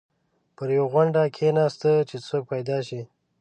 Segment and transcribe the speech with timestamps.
[0.55, 3.01] پر یوې غونډۍ کېناسته چې څوک پیدا شي.